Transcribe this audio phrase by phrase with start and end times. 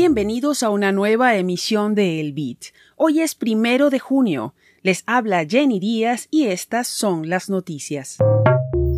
[0.00, 2.66] Bienvenidos a una nueva emisión de El Bit.
[2.94, 4.54] Hoy es primero de junio.
[4.84, 8.16] Les habla Jenny Díaz y estas son las noticias.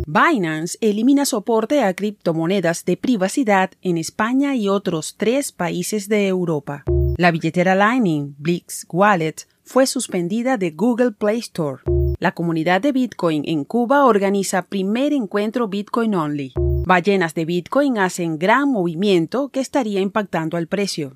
[0.05, 6.83] Binance elimina soporte a criptomonedas de privacidad en España y otros tres países de Europa.
[7.17, 11.81] La billetera Lightning Blix Wallet fue suspendida de Google Play Store.
[12.19, 16.53] La comunidad de Bitcoin en Cuba organiza primer encuentro Bitcoin Only.
[16.91, 21.15] Ballenas de Bitcoin hacen gran movimiento que estaría impactando al precio.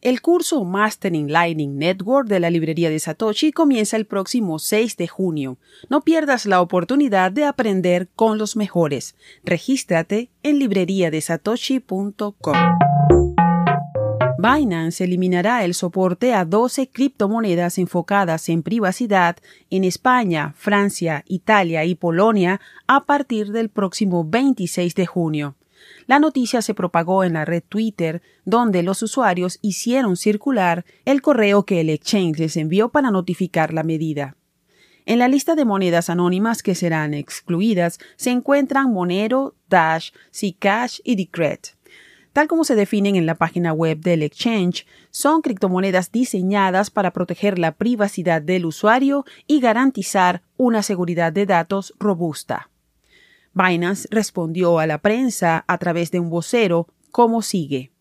[0.00, 5.06] El curso Mastering Lightning Network de la librería de Satoshi comienza el próximo 6 de
[5.06, 5.56] junio.
[5.88, 9.14] No pierdas la oportunidad de aprender con los mejores.
[9.44, 12.56] Regístrate en libreriadesatoshi.com.
[14.42, 19.36] Binance eliminará el soporte a 12 criptomonedas enfocadas en privacidad
[19.70, 25.54] en España, Francia, Italia y Polonia a partir del próximo 26 de junio.
[26.08, 31.64] La noticia se propagó en la red Twitter, donde los usuarios hicieron circular el correo
[31.64, 34.34] que el exchange les envió para notificar la medida.
[35.06, 41.14] En la lista de monedas anónimas que serán excluidas se encuentran Monero, Dash, Zcash y
[41.14, 41.60] Decred
[42.32, 47.58] tal como se definen en la página web del exchange, son criptomonedas diseñadas para proteger
[47.58, 52.70] la privacidad del usuario y garantizar una seguridad de datos robusta.
[53.54, 57.92] Binance respondió a la prensa a través de un vocero como sigue.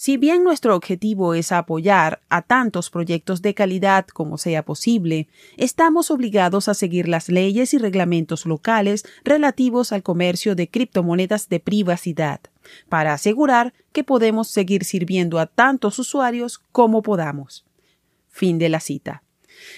[0.00, 6.10] Si bien nuestro objetivo es apoyar a tantos proyectos de calidad como sea posible, estamos
[6.10, 12.40] obligados a seguir las leyes y reglamentos locales relativos al comercio de criptomonedas de privacidad,
[12.88, 17.66] para asegurar que podemos seguir sirviendo a tantos usuarios como podamos.
[18.30, 19.22] Fin de la cita.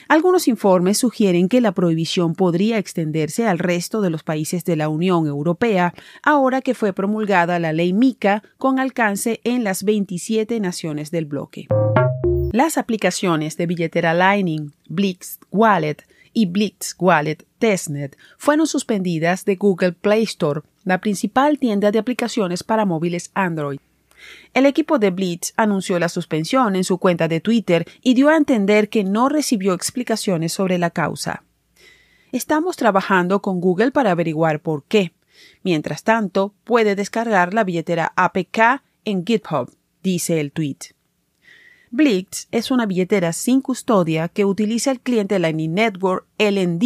[0.09, 4.89] Algunos informes sugieren que la prohibición podría extenderse al resto de los países de la
[4.89, 11.11] Unión Europea ahora que fue promulgada la ley MICA con alcance en las 27 naciones
[11.11, 11.69] del bloque.
[12.53, 19.93] Las aplicaciones de billetera Lightning, Blix Wallet y Blitz Wallet Testnet fueron suspendidas de Google
[19.93, 23.79] Play Store, la principal tienda de aplicaciones para móviles Android.
[24.55, 28.37] El equipo de Blitz anunció la suspensión en su cuenta de Twitter y dio a
[28.37, 31.45] entender que no recibió explicaciones sobre la causa.
[32.33, 35.13] Estamos trabajando con Google para averiguar por qué.
[35.63, 39.71] Mientras tanto, puede descargar la billetera APK en GitHub,
[40.03, 40.79] dice el tweet.
[41.95, 46.83] Blitz es una billetera sin custodia que utiliza el cliente Lightning Network LND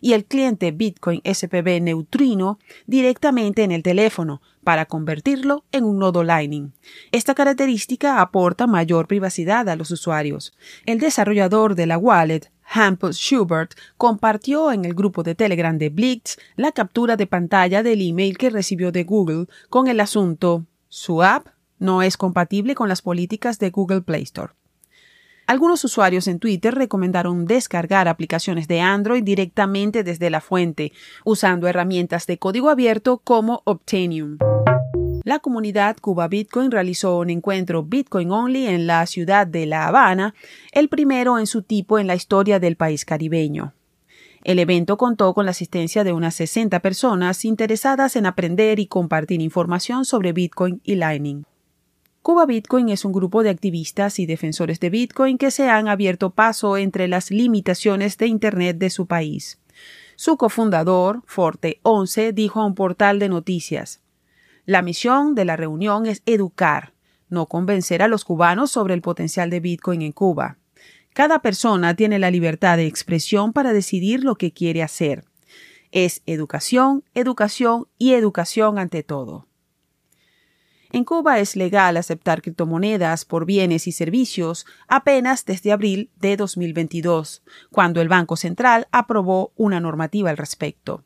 [0.00, 6.22] y el cliente Bitcoin SPB Neutrino directamente en el teléfono para convertirlo en un nodo
[6.22, 6.70] Lightning.
[7.10, 10.52] Esta característica aporta mayor privacidad a los usuarios.
[10.86, 16.36] El desarrollador de la wallet, Hampus Schubert, compartió en el grupo de Telegram de Blitz
[16.54, 21.48] la captura de pantalla del email que recibió de Google con el asunto su app
[21.78, 24.52] no es compatible con las políticas de Google Play Store.
[25.46, 30.92] Algunos usuarios en Twitter recomendaron descargar aplicaciones de Android directamente desde la fuente,
[31.24, 34.38] usando herramientas de código abierto como Obtainium.
[35.22, 40.34] La comunidad Cuba Bitcoin realizó un encuentro Bitcoin Only en la ciudad de La Habana,
[40.72, 43.74] el primero en su tipo en la historia del país caribeño.
[44.44, 49.40] El evento contó con la asistencia de unas 60 personas interesadas en aprender y compartir
[49.40, 51.44] información sobre Bitcoin y Lightning.
[52.24, 56.30] Cuba Bitcoin es un grupo de activistas y defensores de Bitcoin que se han abierto
[56.30, 59.60] paso entre las limitaciones de Internet de su país.
[60.16, 64.00] Su cofundador, Forte 11, dijo a un portal de noticias
[64.64, 66.94] La misión de la reunión es educar,
[67.28, 70.56] no convencer a los cubanos sobre el potencial de Bitcoin en Cuba.
[71.12, 75.26] Cada persona tiene la libertad de expresión para decidir lo que quiere hacer.
[75.92, 79.46] Es educación, educación y educación ante todo.
[80.94, 87.42] En Cuba es legal aceptar criptomonedas por bienes y servicios apenas desde abril de 2022,
[87.72, 91.02] cuando el Banco Central aprobó una normativa al respecto.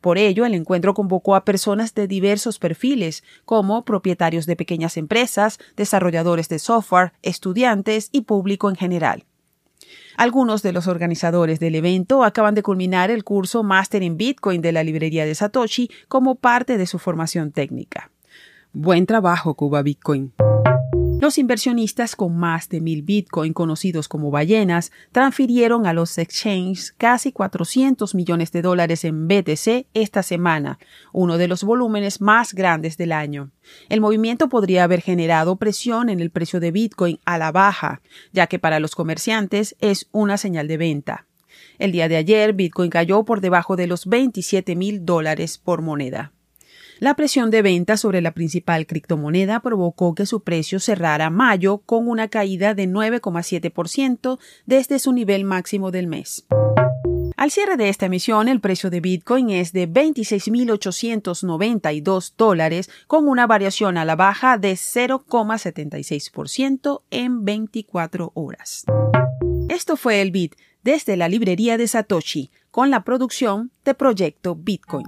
[0.00, 5.58] Por ello, el encuentro convocó a personas de diversos perfiles, como propietarios de pequeñas empresas,
[5.74, 9.24] desarrolladores de software, estudiantes y público en general.
[10.16, 14.70] Algunos de los organizadores del evento acaban de culminar el curso Master in Bitcoin de
[14.70, 18.12] la librería de Satoshi como parte de su formación técnica.
[18.78, 20.34] Buen trabajo, Cuba Bitcoin.
[21.18, 27.32] Los inversionistas con más de mil Bitcoin, conocidos como ballenas, transfirieron a los exchanges casi
[27.32, 30.78] 400 millones de dólares en BTC esta semana,
[31.14, 33.50] uno de los volúmenes más grandes del año.
[33.88, 38.02] El movimiento podría haber generado presión en el precio de Bitcoin a la baja,
[38.34, 41.26] ya que para los comerciantes es una señal de venta.
[41.78, 46.34] El día de ayer, Bitcoin cayó por debajo de los 27 mil dólares por moneda.
[46.98, 52.08] La presión de venta sobre la principal criptomoneda provocó que su precio cerrara mayo con
[52.08, 56.46] una caída de 9,7% desde su nivel máximo del mes.
[57.36, 63.46] Al cierre de esta emisión, el precio de Bitcoin es de 26.892 dólares, con una
[63.46, 68.86] variación a la baja de 0,76% en 24 horas.
[69.68, 75.04] Esto fue el Bit desde la librería de Satoshi, con la producción de Proyecto Bitcoin.